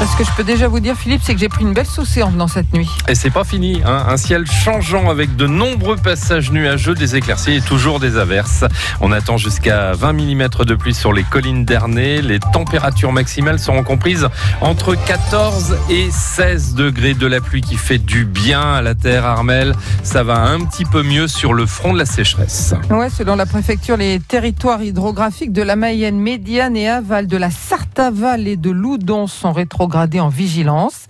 Ce 0.00 0.16
que 0.16 0.24
je 0.24 0.30
peux 0.34 0.44
déjà 0.44 0.66
vous 0.66 0.80
dire, 0.80 0.96
Philippe, 0.96 1.20
c'est 1.22 1.34
que 1.34 1.40
j'ai 1.40 1.50
pris 1.50 1.62
une 1.62 1.74
belle 1.74 1.86
saucée 1.86 2.22
en 2.22 2.30
venant 2.30 2.48
cette 2.48 2.72
nuit. 2.72 2.88
Et 3.06 3.14
c'est 3.14 3.30
pas 3.30 3.44
fini, 3.44 3.82
hein. 3.84 4.06
un 4.08 4.16
ciel 4.16 4.46
changeant 4.46 5.10
avec 5.10 5.36
de 5.36 5.46
nombreux 5.46 5.96
passages 5.96 6.50
nuageux, 6.50 6.94
des 6.94 7.16
éclaircies 7.16 7.56
et 7.56 7.60
toujours 7.60 8.00
des 8.00 8.16
averses. 8.16 8.64
On 9.02 9.12
attend 9.12 9.36
jusqu'à 9.36 9.92
20 9.92 10.12
mm 10.14 10.48
de 10.64 10.74
pluie 10.74 10.94
sur 10.94 11.12
les 11.12 11.22
collines 11.22 11.66
d'Ernée. 11.66 12.22
Les 12.22 12.40
températures 12.40 13.12
maximales 13.12 13.58
seront 13.58 13.82
comprises 13.82 14.26
entre 14.62 14.94
14 14.94 15.76
et 15.90 16.10
16 16.10 16.74
degrés 16.74 17.14
de 17.14 17.26
la 17.26 17.42
pluie 17.42 17.60
qui 17.60 17.76
fait 17.76 17.98
du 17.98 18.24
bien 18.24 18.72
à 18.72 18.82
la 18.82 18.94
terre, 18.94 19.26
Armel. 19.26 19.74
Ça 20.02 20.22
va 20.22 20.40
un 20.40 20.60
petit 20.60 20.86
peu 20.86 21.02
mieux 21.02 21.28
sur 21.28 21.52
le 21.52 21.66
front 21.66 21.92
de 21.92 21.98
la 21.98 22.06
sécheresse. 22.06 22.74
Ouais, 22.88 23.10
selon 23.10 23.36
la 23.36 23.46
préfecture, 23.46 23.98
les 23.98 24.18
territoires 24.18 24.82
hydrographiques 24.82 25.52
de 25.52 25.62
la 25.62 25.76
Mayenne 25.76 26.18
médiane 26.18 26.76
et 26.76 26.88
aval 26.88 27.26
de 27.26 27.36
la 27.36 27.50
Sarthe-Aval 27.50 28.48
et 28.48 28.56
de 28.56 28.70
Loudon 28.70 29.26
sont 29.26 29.52
rétro 29.52 29.89
gradé 29.90 30.20
en 30.20 30.30
vigilance. 30.30 31.06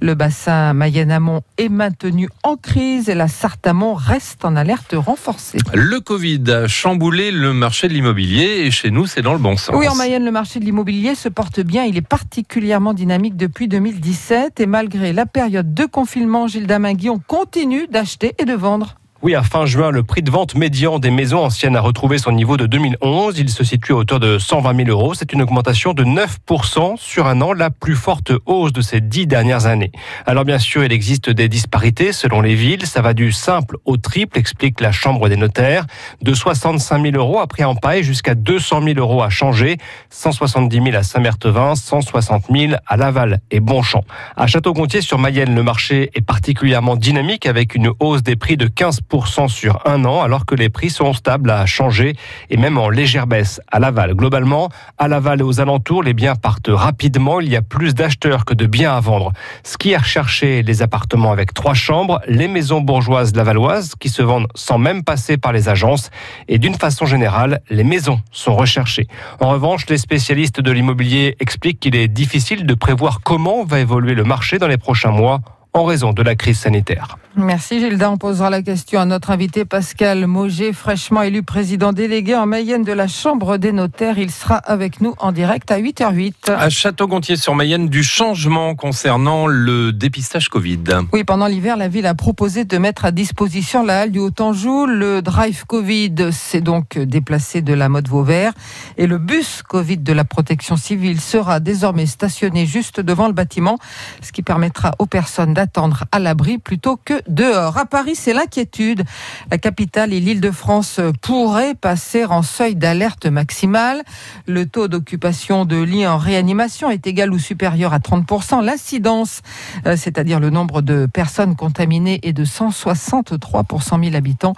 Le 0.00 0.14
bassin 0.16 0.72
Mayenne-Amont 0.72 1.42
est 1.58 1.68
maintenu 1.68 2.28
en 2.42 2.56
crise 2.56 3.08
et 3.08 3.14
la 3.14 3.28
Sarthe-Amont 3.28 3.94
reste 3.94 4.44
en 4.44 4.56
alerte 4.56 4.94
renforcée. 4.96 5.58
Le 5.72 6.00
Covid 6.00 6.42
a 6.50 6.66
chamboulé 6.66 7.30
le 7.30 7.52
marché 7.52 7.86
de 7.86 7.92
l'immobilier 7.92 8.64
et 8.64 8.72
chez 8.72 8.90
nous, 8.90 9.06
c'est 9.06 9.22
dans 9.22 9.34
le 9.34 9.38
bon 9.38 9.56
sens. 9.56 9.76
Oui, 9.78 9.86
en 9.86 9.94
Mayenne, 9.94 10.24
le 10.24 10.32
marché 10.32 10.58
de 10.58 10.64
l'immobilier 10.64 11.14
se 11.14 11.28
porte 11.28 11.60
bien. 11.60 11.84
Il 11.84 11.96
est 11.96 12.00
particulièrement 12.00 12.94
dynamique 12.94 13.36
depuis 13.36 13.68
2017 13.68 14.58
et 14.58 14.66
malgré 14.66 15.12
la 15.12 15.26
période 15.26 15.72
de 15.72 15.84
confinement, 15.84 16.48
Gilles 16.48 16.66
Damingui, 16.66 17.10
on 17.10 17.20
continue 17.20 17.86
d'acheter 17.86 18.34
et 18.38 18.44
de 18.44 18.54
vendre. 18.54 18.96
Oui, 19.24 19.36
à 19.36 19.44
fin 19.44 19.66
juin, 19.66 19.92
le 19.92 20.02
prix 20.02 20.20
de 20.22 20.32
vente 20.32 20.56
médian 20.56 20.98
des 20.98 21.12
maisons 21.12 21.44
anciennes 21.44 21.76
a 21.76 21.80
retrouvé 21.80 22.18
son 22.18 22.32
niveau 22.32 22.56
de 22.56 22.66
2011. 22.66 23.38
Il 23.38 23.50
se 23.50 23.62
situe 23.62 23.92
à 23.92 23.94
hauteur 23.94 24.18
de 24.18 24.36
120 24.36 24.84
000 24.84 24.88
euros. 24.88 25.14
C'est 25.14 25.32
une 25.32 25.42
augmentation 25.42 25.94
de 25.94 26.02
9% 26.02 26.96
sur 26.96 27.28
un 27.28 27.40
an, 27.40 27.52
la 27.52 27.70
plus 27.70 27.94
forte 27.94 28.32
hausse 28.46 28.72
de 28.72 28.80
ces 28.80 29.00
dix 29.00 29.28
dernières 29.28 29.66
années. 29.66 29.92
Alors 30.26 30.44
bien 30.44 30.58
sûr, 30.58 30.82
il 30.82 30.92
existe 30.92 31.30
des 31.30 31.48
disparités 31.48 32.12
selon 32.12 32.40
les 32.40 32.56
villes. 32.56 32.84
Ça 32.84 33.00
va 33.00 33.14
du 33.14 33.30
simple 33.30 33.76
au 33.84 33.96
triple, 33.96 34.40
explique 34.40 34.80
la 34.80 34.90
Chambre 34.90 35.28
des 35.28 35.36
notaires. 35.36 35.86
De 36.20 36.34
65 36.34 37.00
000 37.00 37.14
euros 37.14 37.38
à 37.38 37.46
Pré-en-Paille 37.46 38.02
jusqu'à 38.02 38.34
200 38.34 38.82
000 38.82 38.98
euros 38.98 39.22
à 39.22 39.30
changer. 39.30 39.76
170 40.10 40.82
000 40.82 40.96
à 40.96 41.04
Saint-Mertevin, 41.04 41.76
160 41.76 42.46
000 42.52 42.72
à 42.84 42.96
Laval 42.96 43.38
et 43.52 43.60
Bonchamp. 43.60 44.02
À 44.34 44.48
Château-Gontier 44.48 45.00
sur 45.00 45.20
Mayenne, 45.20 45.54
le 45.54 45.62
marché 45.62 46.10
est 46.14 46.22
particulièrement 46.22 46.96
dynamique 46.96 47.46
avec 47.46 47.76
une 47.76 47.92
hausse 48.00 48.24
des 48.24 48.34
prix 48.34 48.56
de 48.56 48.66
15 48.66 48.98
sur 49.20 49.80
un 49.84 50.04
an, 50.06 50.22
alors 50.22 50.46
que 50.46 50.54
les 50.54 50.70
prix 50.70 50.88
sont 50.88 51.12
stables 51.12 51.50
à 51.50 51.66
changer 51.66 52.14
et 52.48 52.56
même 52.56 52.78
en 52.78 52.88
légère 52.88 53.26
baisse 53.26 53.60
à 53.70 53.78
Laval. 53.78 54.14
Globalement, 54.14 54.70
à 54.96 55.06
Laval 55.06 55.40
et 55.40 55.42
aux 55.42 55.60
alentours, 55.60 56.02
les 56.02 56.14
biens 56.14 56.34
partent 56.34 56.70
rapidement. 56.70 57.40
Il 57.40 57.50
y 57.50 57.56
a 57.56 57.62
plus 57.62 57.94
d'acheteurs 57.94 58.46
que 58.46 58.54
de 58.54 58.66
biens 58.66 58.94
à 58.94 59.00
vendre. 59.00 59.32
Ce 59.64 59.76
qui 59.76 59.92
est 59.92 59.98
recherché, 59.98 60.62
les 60.62 60.80
appartements 60.82 61.30
avec 61.30 61.52
trois 61.52 61.74
chambres, 61.74 62.20
les 62.26 62.48
maisons 62.48 62.80
bourgeoises 62.80 63.34
lavalloises 63.34 63.94
qui 64.00 64.08
se 64.08 64.22
vendent 64.22 64.48
sans 64.54 64.78
même 64.78 65.04
passer 65.04 65.36
par 65.36 65.52
les 65.52 65.68
agences. 65.68 66.10
Et 66.48 66.58
d'une 66.58 66.74
façon 66.74 67.04
générale, 67.04 67.60
les 67.68 67.84
maisons 67.84 68.20
sont 68.30 68.56
recherchées. 68.56 69.08
En 69.40 69.50
revanche, 69.50 69.86
les 69.88 69.98
spécialistes 69.98 70.60
de 70.60 70.70
l'immobilier 70.70 71.36
expliquent 71.38 71.80
qu'il 71.80 71.96
est 71.96 72.08
difficile 72.08 72.64
de 72.64 72.74
prévoir 72.74 73.20
comment 73.22 73.64
va 73.64 73.80
évoluer 73.80 74.14
le 74.14 74.24
marché 74.24 74.58
dans 74.58 74.68
les 74.68 74.78
prochains 74.78 75.10
mois 75.10 75.40
en 75.74 75.84
raison 75.84 76.12
de 76.12 76.22
la 76.22 76.34
crise 76.34 76.58
sanitaire. 76.58 77.16
Merci 77.34 77.80
Gilda. 77.80 78.10
On 78.10 78.18
posera 78.18 78.50
la 78.50 78.60
question 78.60 79.00
à 79.00 79.06
notre 79.06 79.30
invité 79.30 79.64
Pascal 79.64 80.26
Moget, 80.26 80.74
fraîchement 80.74 81.22
élu 81.22 81.42
président 81.42 81.94
délégué 81.94 82.34
en 82.34 82.44
Mayenne 82.44 82.84
de 82.84 82.92
la 82.92 83.08
Chambre 83.08 83.56
des 83.56 83.72
notaires. 83.72 84.18
Il 84.18 84.30
sera 84.30 84.56
avec 84.56 85.00
nous 85.00 85.14
en 85.18 85.32
direct 85.32 85.70
à 85.70 85.80
8h08. 85.80 86.52
À 86.52 86.68
Château-Gontier-sur-Mayenne, 86.68 87.88
du 87.88 88.02
changement 88.02 88.74
concernant 88.74 89.46
le 89.46 89.92
dépistage 89.92 90.50
Covid. 90.50 90.84
Oui, 91.14 91.24
pendant 91.24 91.46
l'hiver, 91.46 91.78
la 91.78 91.88
ville 91.88 92.04
a 92.04 92.14
proposé 92.14 92.66
de 92.66 92.76
mettre 92.76 93.06
à 93.06 93.12
disposition 93.12 93.82
la 93.82 94.00
halle 94.00 94.10
du 94.10 94.18
Haut-Anjou. 94.18 94.84
Le 94.84 95.22
drive 95.22 95.64
Covid 95.64 96.32
s'est 96.32 96.60
donc 96.60 96.98
déplacé 96.98 97.62
de 97.62 97.72
la 97.72 97.88
mode 97.88 98.08
Vauvert 98.08 98.52
et 98.98 99.06
le 99.06 99.16
bus 99.16 99.62
Covid 99.62 99.96
de 99.96 100.12
la 100.12 100.24
protection 100.24 100.76
civile 100.76 101.18
sera 101.18 101.60
désormais 101.60 102.04
stationné 102.04 102.66
juste 102.66 103.00
devant 103.00 103.26
le 103.26 103.32
bâtiment, 103.32 103.78
ce 104.20 104.32
qui 104.32 104.42
permettra 104.42 104.92
aux 104.98 105.06
personnes 105.06 105.54
d'attendre 105.62 106.06
à 106.10 106.18
l'abri 106.18 106.58
plutôt 106.58 106.96
que 106.96 107.22
dehors. 107.28 107.78
À 107.78 107.86
Paris, 107.86 108.16
c'est 108.16 108.32
l'inquiétude. 108.32 109.04
La 109.48 109.58
capitale 109.58 110.12
et 110.12 110.18
l'Île-de-France 110.18 110.98
pourraient 111.20 111.76
passer 111.76 112.24
en 112.24 112.42
seuil 112.42 112.74
d'alerte 112.74 113.26
maximale. 113.26 114.02
Le 114.48 114.66
taux 114.66 114.88
d'occupation 114.88 115.64
de 115.64 115.80
lits 115.80 116.04
en 116.04 116.18
réanimation 116.18 116.90
est 116.90 117.06
égal 117.06 117.32
ou 117.32 117.38
supérieur 117.38 117.92
à 117.92 118.00
30%. 118.00 118.64
L'incidence, 118.64 119.42
euh, 119.86 119.96
c'est-à-dire 119.96 120.40
le 120.40 120.50
nombre 120.50 120.82
de 120.82 121.06
personnes 121.06 121.54
contaminées, 121.54 122.18
est 122.24 122.32
de 122.32 122.44
163 122.44 123.62
pour 123.62 123.84
100 123.84 124.02
000 124.02 124.16
habitants. 124.16 124.54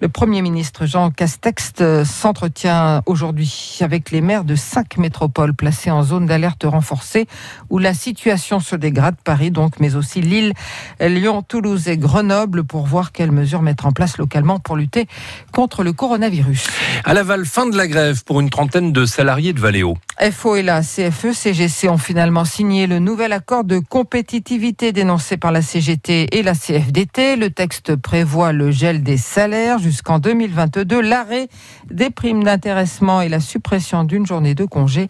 Le 0.00 0.08
Premier 0.08 0.42
ministre 0.42 0.86
Jean 0.86 1.12
Castex 1.12 1.74
euh, 1.80 2.04
s'entretient 2.04 3.02
aujourd'hui 3.06 3.78
avec 3.80 4.10
les 4.10 4.22
maires 4.22 4.42
de 4.42 4.56
cinq 4.56 4.96
métropoles 4.96 5.54
placées 5.54 5.92
en 5.92 6.02
zone 6.02 6.26
d'alerte 6.26 6.64
renforcée 6.64 7.28
où 7.70 7.78
la 7.78 7.94
situation 7.94 8.58
se 8.58 8.74
dégrade. 8.74 9.14
Paris 9.22 9.52
donc, 9.52 9.78
mais 9.78 9.94
aussi 9.94 10.20
Lille, 10.20 10.47
Lyon, 11.00 11.42
Toulouse 11.42 11.88
et 11.88 11.96
Grenoble 11.96 12.64
pour 12.64 12.86
voir 12.86 13.12
quelles 13.12 13.32
mesures 13.32 13.62
mettre 13.62 13.86
en 13.86 13.92
place 13.92 14.18
localement 14.18 14.58
pour 14.58 14.76
lutter 14.76 15.06
contre 15.52 15.82
le 15.82 15.92
coronavirus. 15.92 16.68
À 17.04 17.14
Laval, 17.14 17.44
fin 17.44 17.66
de 17.66 17.76
la 17.76 17.86
grève 17.86 18.24
pour 18.24 18.40
une 18.40 18.50
trentaine 18.50 18.92
de 18.92 19.06
salariés 19.06 19.52
de 19.52 19.60
Valéo. 19.60 19.96
FO 20.32 20.56
et 20.56 20.62
la 20.62 20.82
CFE, 20.82 21.32
CGC 21.32 21.88
ont 21.88 21.98
finalement 21.98 22.44
signé 22.44 22.88
le 22.88 22.98
nouvel 22.98 23.32
accord 23.32 23.62
de 23.62 23.78
compétitivité 23.78 24.92
dénoncé 24.92 25.36
par 25.36 25.52
la 25.52 25.62
CGT 25.62 26.36
et 26.36 26.42
la 26.42 26.54
CFDT. 26.54 27.36
Le 27.36 27.50
texte 27.50 27.94
prévoit 27.94 28.52
le 28.52 28.72
gel 28.72 29.02
des 29.04 29.16
salaires 29.16 29.78
jusqu'en 29.78 30.18
2022, 30.18 31.00
l'arrêt 31.00 31.48
des 31.90 32.10
primes 32.10 32.42
d'intéressement 32.42 33.20
et 33.20 33.28
la 33.28 33.40
suppression 33.40 34.02
d'une 34.02 34.26
journée 34.26 34.54
de 34.54 34.64
congé. 34.64 35.08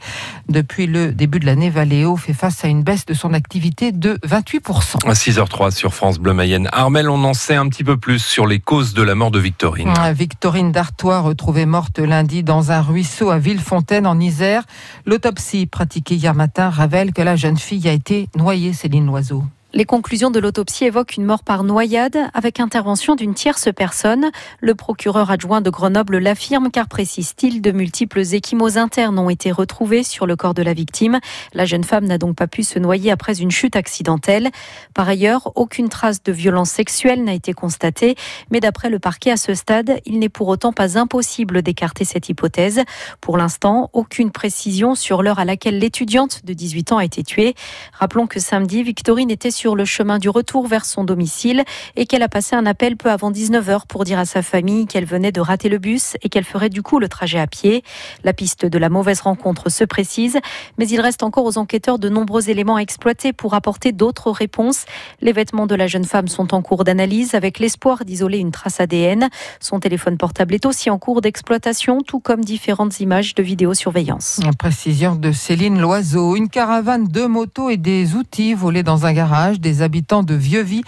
Depuis 0.49 0.87
le 0.87 1.13
début 1.13 1.41
de 1.41 1.47
l'année, 1.47 1.71
Valéo 1.71 2.17
fait 2.17 2.35
face 2.35 2.65
à 2.65 2.69
une 2.69 2.83
baisse 2.83 3.07
de 3.07 3.15
son 3.15 3.33
activité 3.33 3.93
de 3.93 4.19
28%. 4.27 5.09
À 5.09 5.15
6h03 5.29 5.73
sur 5.73 5.93
France 5.93 6.19
Bleu 6.19 6.33
Mayenne. 6.33 6.71
Armel, 6.73 7.11
on 7.11 7.23
en 7.25 7.35
sait 7.35 7.55
un 7.55 7.69
petit 7.69 7.85
peu 7.85 7.99
plus 7.99 8.19
sur 8.19 8.47
les 8.47 8.61
causes 8.61 8.95
de 8.95 9.03
la 9.03 9.15
mort 9.15 9.31
de 9.31 9.39
Victorine. 9.39 9.93
Victorine 10.15 10.73
Dartois, 10.73 11.21
retrouvée 11.21 11.67
morte 11.67 11.99
lundi 11.99 12.43
dans 12.43 12.73
un 12.73 12.81
ruisseau 12.81 13.29
à 13.29 13.39
Villefontaine 13.39 14.07
en 14.07 14.19
Isère. 14.21 14.63
L'autopsie 15.05 15.67
pratiquée 15.67 16.15
hier 16.15 16.35
matin 16.35 16.71
révèle 16.71 17.13
que 17.13 17.21
la 17.21 17.37
jeune 17.37 17.59
fille 17.59 17.87
a 17.91 17.93
été 17.93 18.31
noyée, 18.37 18.73
Céline 18.73 19.05
Loiseau. 19.05 19.45
Les 19.79 19.85
conclusions 19.85 20.33
de 20.33 20.41
l'autopsie 20.41 20.87
évoquent 20.87 21.19
une 21.19 21.25
mort 21.25 21.45
par 21.45 21.63
noyade 21.63 22.19
avec 22.35 22.59
intervention 22.59 23.15
d'une 23.15 23.33
tierce 23.33 23.69
personne. 23.73 24.33
Le 24.59 24.75
procureur 24.75 25.31
adjoint 25.31 25.61
de 25.61 25.71
Grenoble 25.71 26.19
l'affirme 26.19 26.73
car 26.73 26.89
précise-t-il, 26.89 27.63
de 27.63 27.71
multiples 27.71 28.19
échymoses 28.19 28.77
internes 28.77 29.21
ont 29.21 29.31
été 29.31 29.53
retrouvés 29.53 30.03
sur 30.03 30.27
le 30.27 30.35
corps 30.35 30.55
de 30.55 30.63
la 30.63 30.73
victime. 30.73 31.21
La 31.55 31.65
jeune 31.65 31.85
femme 31.85 32.07
n'a 32.07 32.19
donc 32.19 32.35
pas 32.35 32.49
pu 32.49 32.65
se 32.65 32.81
noyer 32.81 33.13
après 33.13 33.41
une 33.41 33.53
chute 33.53 33.77
accidentelle. 33.77 34.51
Par 34.95 35.09
ailleurs, 35.09 35.53
aucune 35.55 35.89
trace 35.89 36.25
de 36.25 36.33
violence 36.33 36.71
sexuelle 36.71 37.23
n'a 37.23 37.35
été 37.35 37.53
constatée, 37.53 38.17
mais 38.51 38.59
d'après 38.59 38.91
le 38.91 38.99
parquet 38.99 39.31
à 39.31 39.37
ce 39.37 39.55
stade, 39.55 40.01
il 40.05 40.19
n'est 40.19 40.29
pour 40.29 40.49
autant 40.49 40.73
pas 40.73 40.99
impossible 40.99 41.63
d'écarter 41.63 42.05
cette 42.05 42.29
hypothèse. 42.29 42.83
Pour 43.21 43.39
l'instant, 43.39 43.91
aucune 43.93 44.33
précision 44.33 44.97
sur 44.97 45.23
l'heure 45.23 45.39
à 45.39 45.45
laquelle 45.45 45.79
l'étudiante 45.79 46.45
de 46.45 46.53
18 46.53 46.91
ans 46.91 46.99
a 46.99 47.05
été 47.05 47.23
tuée. 47.23 47.55
Rappelons 47.93 48.27
que 48.27 48.41
samedi, 48.41 48.83
Victorine 48.83 49.31
était 49.31 49.53
sur 49.53 49.68
le 49.77 49.85
chemin 49.85 50.19
du 50.19 50.29
retour 50.29 50.67
vers 50.67 50.85
son 50.85 51.05
domicile 51.05 51.65
et 51.97 52.07
qu'elle 52.07 52.23
a 52.23 52.29
passé 52.29 52.57
un 52.57 52.67
appel 52.67 52.97
peu 52.97 53.11
avant 53.11 53.31
19h 53.31 53.87
pour 53.87 54.05
dire 54.05 54.19
à 54.19 54.25
sa 54.25 54.43
famille 54.43 54.87
qu'elle 54.87 55.05
venait 55.05 55.33
de 55.33 55.41
rater 55.41 55.69
le 55.69 55.79
bus 55.79 56.17
et 56.23 56.29
qu'elle 56.29 56.45
ferait 56.45 56.69
du 56.69 56.83
coup 56.83 56.99
le 56.99 57.09
trajet 57.09 57.39
à 57.39 57.47
pied. 57.47 57.83
La 58.25 58.33
piste 58.33 58.67
de 58.67 58.79
la 58.79 58.89
mauvaise 58.89 59.21
rencontre 59.21 59.71
se 59.71 59.85
précise, 59.85 60.39
mais 60.79 60.89
il 60.89 61.01
reste 61.01 61.23
encore 61.23 61.45
aux 61.45 61.59
enquêteurs 61.59 61.99
de 61.99 62.09
nombreux 62.09 62.51
éléments 62.51 62.77
à 62.77 62.81
exploiter 62.81 63.33
pour 63.33 63.55
apporter 63.55 63.93
d'autres 63.93 64.31
réponses. 64.31 64.85
Les 65.21 65.33
vêtements 65.33 65.67
de 65.67 65.75
la 65.75 65.87
jeune 65.87 66.05
femme 66.05 66.29
sont 66.29 66.55
en 66.55 66.63
cours 66.63 66.85
d'analyse 66.85 67.35
avec 67.35 67.59
l'espoir 67.59 68.05
d'isoler 68.05 68.39
une 68.39 68.51
trace 68.53 68.81
ADN. 68.81 69.29
Son 69.61 69.81
téléphone 69.81 70.19
portable 70.19 70.55
est 70.55 70.67
aussi 70.67 70.91
en 70.91 70.99
cours 70.99 71.21
d'exploitation, 71.21 72.01
tout 72.01 72.21
comme 72.21 72.45
différentes 72.45 73.01
images 73.01 73.35
de 73.35 73.43
vidéosurveillance. 73.43 74.41
précision 74.59 75.15
de 75.15 75.33
Céline 75.33 75.81
Loiseau. 75.81 76.37
Une 76.37 76.49
caravane, 76.49 77.07
deux 77.07 77.29
motos 77.29 77.71
et 77.71 77.77
des 77.77 78.15
outils 78.15 78.55
volés 78.55 78.83
dans 78.83 79.07
un 79.07 79.13
garage 79.13 79.48
des 79.57 79.83
habitants 79.83 80.23
de 80.23 80.35
Vieux-Vie 80.35 80.83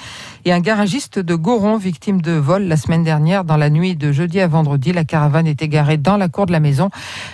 et 0.44 0.52
un 0.52 0.60
garagiste 0.60 1.18
de 1.18 1.34
Goron, 1.34 1.76
victime 1.76 2.20
de 2.20 2.32
vol 2.32 2.64
la 2.64 2.76
semaine 2.76 3.04
dernière. 3.04 3.44
Dans 3.44 3.56
la 3.56 3.70
nuit 3.70 3.96
de 3.96 4.12
jeudi 4.12 4.40
à 4.40 4.46
vendredi, 4.46 4.92
la 4.92 5.04
caravane 5.04 5.46
était 5.46 5.68
garée 5.68 5.96
dans 5.96 6.16
la 6.16 6.28
cour 6.28 6.46
de 6.46 6.52
la 6.52 6.60
maison. 6.60 6.90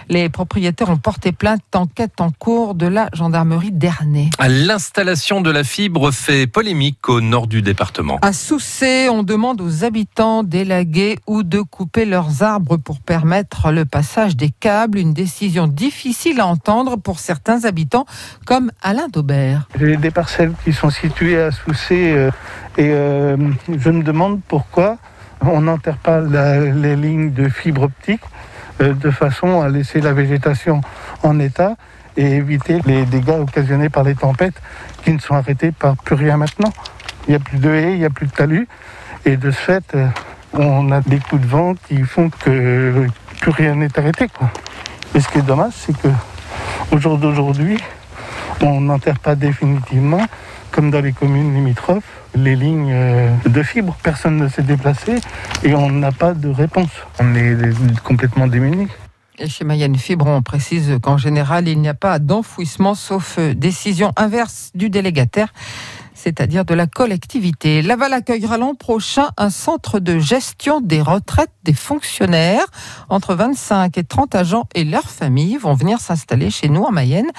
Les 0.09 0.29
propriétaires 0.29 0.91
ont 0.91 0.97
porté 0.97 1.33
plainte. 1.33 1.61
Enquête 1.75 2.21
en 2.21 2.31
cours 2.31 2.75
de 2.75 2.87
la 2.87 3.09
gendarmerie 3.13 3.73
d'Ernay. 3.73 4.31
L'installation 4.49 5.41
de 5.41 5.51
la 5.51 5.65
fibre 5.65 6.11
fait 6.11 6.47
polémique 6.47 7.09
au 7.09 7.21
nord 7.21 7.47
du 7.49 7.61
département. 7.61 8.19
À 8.23 8.33
Soucé, 8.33 9.09
on 9.11 9.23
demande 9.23 9.61
aux 9.61 9.85
habitants 9.85 10.43
d'élaguer 10.43 11.19
ou 11.27 11.43
de 11.43 11.61
couper 11.61 12.05
leurs 12.05 12.43
arbres 12.43 12.77
pour 12.77 13.01
permettre 13.01 13.73
le 13.73 13.85
passage 13.85 14.37
des 14.37 14.51
câbles. 14.51 14.99
Une 14.99 15.13
décision 15.13 15.67
difficile 15.67 16.41
à 16.41 16.47
entendre 16.47 16.97
pour 16.97 17.19
certains 17.19 17.65
habitants, 17.65 18.07
comme 18.45 18.71
Alain 18.83 19.09
Daubert. 19.09 19.69
J'ai 19.79 19.97
des 19.97 20.11
parcelles 20.11 20.53
qui 20.65 20.73
sont 20.73 20.91
situées 20.91 21.16
à 21.19 21.51
Soucé 21.51 22.13
euh, 22.13 22.31
et 22.77 22.91
euh, 22.91 23.37
je 23.75 23.89
me 23.89 24.03
demande 24.03 24.41
pourquoi 24.47 24.99
on 25.41 25.63
n'enterre 25.63 25.97
pas 25.97 26.21
les 26.21 26.95
lignes 26.95 27.33
de 27.33 27.49
fibre 27.49 27.85
optique 27.85 28.21
euh, 28.83 28.93
de 28.93 29.11
façon 29.11 29.63
à 29.63 29.71
laisser 29.71 30.03
la 30.03 30.13
végétation 30.13 30.83
en 31.23 31.39
état 31.41 31.77
et 32.19 32.33
éviter 32.33 32.81
les 32.85 33.07
dégâts 33.07 33.41
occasionnés 33.41 33.89
par 33.89 34.05
les 34.05 34.15
tempêtes 34.15 34.61
qui 35.05 35.13
ne 35.13 35.19
sont 35.19 35.35
arrêtés 35.35 35.73
par 35.73 35.97
plus 35.97 36.17
rien 36.17 36.37
maintenant. 36.37 36.73
Il 37.27 37.31
n'y 37.31 37.37
a 37.37 37.41
plus 37.41 37.59
de 37.59 37.71
haies, 37.71 37.93
il 37.93 37.99
n'y 37.99 38.05
a 38.05 38.11
plus 38.11 38.27
de 38.27 38.33
talus 38.33 38.69
et 39.25 39.39
de 39.39 39.51
ce 39.51 39.57
fait, 39.57 39.97
on 40.53 40.93
a 40.93 41.01
des 41.01 41.19
coups 41.19 41.41
de 41.41 41.47
vent 41.47 41.75
qui 41.89 42.03
font 42.03 42.29
que 42.29 43.07
plus 43.41 43.51
rien 43.53 43.75
n'est 43.75 43.99
arrêté. 43.99 44.27
Et 45.15 45.21
ce 45.21 45.29
qui 45.29 45.39
est 45.39 45.43
dommage, 45.43 45.73
c'est 45.75 45.97
que 45.97 46.09
au 46.93 46.99
jour 46.99 47.17
d'aujourd'hui, 47.17 47.79
on 48.61 48.83
n'enterre 48.83 49.19
pas 49.19 49.35
définitivement, 49.35 50.21
comme 50.77 50.91
dans 50.91 51.01
les 51.01 51.13
communes 51.13 51.55
limitrophes, 51.55 52.05
les 52.35 52.55
lignes 52.55 52.93
euh, 52.93 53.31
de 53.47 53.63
fibres. 53.63 53.97
Personne 54.03 54.37
ne 54.37 54.47
s'est 54.47 54.63
déplacé 54.63 55.17
et 55.63 55.75
on 55.75 55.89
n'a 55.89 56.13
pas 56.13 56.35
de 56.35 56.51
réponse. 56.51 56.91
On 57.19 57.35
est 57.35 57.57
complètement 58.05 58.47
démunis. 58.47 58.89
Et 59.39 59.49
chez 59.49 59.65
Mayenne 59.65 59.97
Fibre, 59.97 60.27
on 60.27 60.43
précise 60.43 60.99
qu'en 61.03 61.17
général, 61.17 61.67
il 61.67 61.79
n'y 61.79 61.89
a 61.89 61.95
pas 61.95 62.19
d'enfouissement 62.19 62.95
sauf 62.95 63.37
euh, 63.39 63.55
décision 63.55 64.13
inverse 64.17 64.71
du 64.75 64.91
délégataire, 64.91 65.49
c'est-à-dire 66.17 66.65
de 66.65 66.75
la 66.75 66.87
collectivité. 66.87 67.83
Laval 67.83 68.13
accueillera 68.13 68.59
l'an 68.59 68.75
prochain 68.75 69.29
un 69.37 69.51
centre 69.51 70.01
de 70.01 70.19
gestion 70.19 70.81
des 70.81 71.01
retraites 71.01 71.53
des 71.63 71.75
fonctionnaires. 71.75 72.65
Entre 73.09 73.35
25 73.35 73.97
et 73.99 74.05
30 74.05 74.35
agents 74.35 74.65
et 74.75 74.85
leurs 74.85 75.11
familles 75.11 75.59
vont 75.59 75.75
venir 75.75 76.01
s'installer 76.01 76.51
chez 76.51 76.69
nous 76.69 76.83
en 76.83 76.91
Mayenne. 76.91 77.31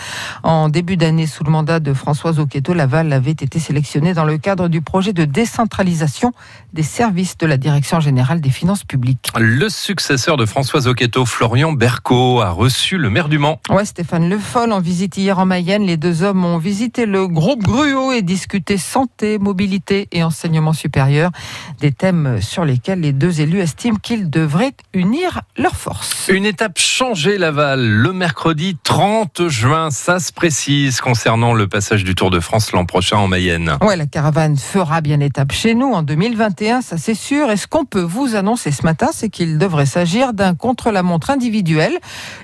En 0.44 0.70
début 0.70 0.96
d'année, 0.96 1.28
sous 1.28 1.44
le 1.44 1.52
mandat 1.52 1.80
de 1.80 1.94
Françoise 1.94 2.40
Oqueto, 2.40 2.74
Laval 2.74 3.12
avait 3.12 3.32
été 3.32 3.60
sélectionné 3.60 4.14
dans 4.14 4.26
le 4.26 4.38
cadre 4.38 4.68
du 4.68 4.82
projet 4.82 5.14
de 5.14 5.26
décentralisation 5.26 6.32
des 6.78 6.84
services 6.84 7.40
de 7.40 7.48
la 7.48 7.58
Direction 7.58 8.00
générale 8.00 8.40
des 8.40 8.52
finances 8.52 8.84
publiques. 8.84 9.32
Le 9.36 9.68
successeur 9.68 10.38
de 10.38 10.46
Françoise 10.46 10.88
Oqueto, 10.88 11.26
Florian 11.26 11.72
Berco, 11.72 12.40
a 12.40 12.52
reçu 12.52 13.00
le 13.00 13.10
maire 13.10 13.30
du 13.30 13.40
Mans. 13.40 13.60
Ouais, 13.72 13.84
Stéphane 13.84 14.30
Le 14.30 14.38
Foll, 14.38 14.72
en 14.72 14.80
visite 14.80 15.18
hier 15.18 15.40
en 15.40 15.48
Mayenne, 15.48 15.88
les 15.88 15.98
deux 15.98 16.22
hommes 16.22 16.46
ont 16.46 16.60
visité 16.60 17.08
le 17.08 17.28
groupe 17.28 17.64
Gruau 17.64 18.12
et 18.12 18.22
discuté 18.22 18.78
santé, 18.78 19.40
mobilité 19.40 20.08
et 20.12 20.22
enseignement 20.22 20.74
supérieur, 20.74 21.32
des 21.80 21.92
thèmes 21.92 22.44
sur 22.44 22.64
lesquels 22.64 23.00
les 23.00 23.12
deux 23.12 23.42
élus 23.42 23.62
estiment 23.62 23.98
qu'ils 23.98 24.30
devraient 24.30 24.76
unir 24.94 25.42
leurs 25.58 25.78
forces. 25.78 26.28
Une 26.32 26.46
étape 26.46 26.78
changée 26.78 27.40
Laval 27.40 27.84
le 27.84 28.14
mercredi 28.14 28.78
30 28.84 29.48
juin, 29.48 29.90
ça 29.90 30.20
se 30.20 30.32
précise 30.32 31.02
concernant 31.02 31.56
le 31.56 31.68
passage 31.68 32.04
du 32.04 32.14
Tour 32.14 32.30
de 32.30 32.40
France 32.40 32.72
l'an 32.72 32.86
prochain 32.86 33.18
en 33.18 33.28
Mayenne. 33.28 33.78
Ouais, 33.82 33.96
la 33.96 34.06
caravane 34.06 34.58
fera 34.58 35.02
bien 35.02 35.20
étape 35.22 35.54
chez 35.54 35.74
nous 35.74 35.92
en 35.92 36.04
2021, 36.04 36.67
ça 36.82 36.98
c'est 36.98 37.14
sûr. 37.14 37.50
Et 37.52 37.58
ce 37.58 37.68
qu'on 37.68 37.86
peut 37.86 38.02
vous 38.02 38.36
annoncer 38.36 38.72
ce 38.72 38.84
matin, 38.84 39.08
c'est 39.14 39.30
qu'il 39.30 39.58
devrait 39.58 39.86
s'agir 39.86 40.34
d'un 40.34 40.56
contre-la-montre 40.56 41.30
individuel, 41.30 41.98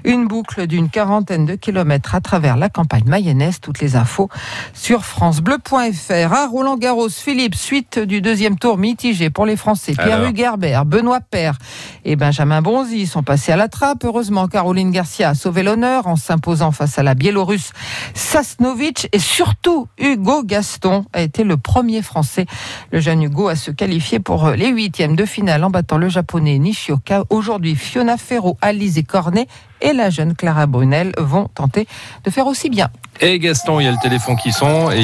une 0.03 0.27
boucle 0.27 0.67
d'une 0.67 0.89
quarantaine 0.89 1.45
de 1.45 1.55
kilomètres 1.55 2.15
à 2.15 2.21
travers 2.21 2.57
la 2.57 2.69
campagne 2.69 3.05
mayonnaise. 3.05 3.59
Toutes 3.59 3.79
les 3.79 3.95
infos 3.95 4.29
sur 4.73 5.05
francebleu.fr. 5.05 6.33
À 6.33 6.47
Roland 6.47 6.77
Garros, 6.77 7.09
Philippe, 7.09 7.55
suite 7.55 7.99
du 7.99 8.21
deuxième 8.21 8.57
tour 8.57 8.77
mitigé 8.77 9.29
pour 9.29 9.45
les 9.45 9.55
Français. 9.55 9.93
Pierre 9.93 10.23
Hugerbert, 10.23 10.85
Benoît 10.85 11.21
Paire 11.21 11.57
et 12.05 12.15
Benjamin 12.15 12.61
Bonzi 12.61 13.07
sont 13.07 13.23
passés 13.23 13.51
à 13.51 13.57
la 13.57 13.67
trappe. 13.67 14.03
Heureusement, 14.03 14.47
Caroline 14.47 14.91
Garcia 14.91 15.29
a 15.29 15.33
sauvé 15.35 15.63
l'honneur 15.63 16.07
en 16.07 16.15
s'imposant 16.15 16.71
face 16.71 16.97
à 16.97 17.03
la 17.03 17.13
Biélorusse 17.13 17.71
Sasnovic 18.13 19.09
et 19.11 19.19
surtout 19.19 19.87
Hugo 19.97 20.43
Gaston 20.43 21.05
a 21.13 21.21
été 21.21 21.43
le 21.43 21.57
premier 21.57 22.01
Français. 22.01 22.45
Le 22.91 22.99
jeune 22.99 23.23
Hugo 23.23 23.47
a 23.47 23.55
se 23.55 23.71
pour 24.23 24.49
les 24.51 24.69
huitièmes 24.69 25.15
de 25.15 25.25
finale 25.25 25.63
en 25.63 25.69
battant 25.69 25.97
le 25.97 26.09
japonais 26.09 26.57
Nishioka. 26.59 27.23
Aujourd'hui, 27.29 27.75
Fiona 27.75 28.17
Ferro, 28.17 28.57
Alizé 28.61 29.03
Cornet 29.03 29.47
et 29.81 29.93
la 29.93 30.09
jeune 30.09 30.35
Clara 30.35 30.65
Brunel 30.65 31.13
vont 31.17 31.47
tenter 31.53 31.87
de 32.23 32.29
faire 32.29 32.47
aussi 32.47 32.69
bien. 32.69 32.89
Et 33.21 33.39
Gaston, 33.39 33.79
il 33.79 33.85
y 33.85 33.87
a 33.87 33.91
le 33.91 33.97
téléphone 34.01 34.35
qui 34.35 34.51
sonne 34.51 34.91
et 34.91 35.03